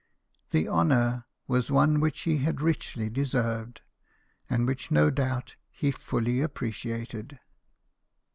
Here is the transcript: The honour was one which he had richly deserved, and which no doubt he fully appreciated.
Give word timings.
The 0.49 0.67
honour 0.67 1.25
was 1.47 1.69
one 1.69 1.99
which 1.99 2.21
he 2.21 2.37
had 2.39 2.59
richly 2.59 3.07
deserved, 3.07 3.81
and 4.49 4.65
which 4.65 4.89
no 4.89 5.11
doubt 5.11 5.53
he 5.69 5.91
fully 5.91 6.41
appreciated. 6.41 7.37